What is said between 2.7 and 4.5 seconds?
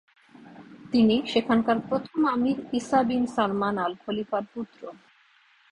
ঈসা বিন সালমান আল খলিফার